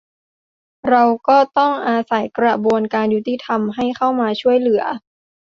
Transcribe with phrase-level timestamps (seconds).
[0.89, 4.83] เราก็ต้องอาศัยกระบวนการยุติธรรมให้เข้ามาช่วยเหลือ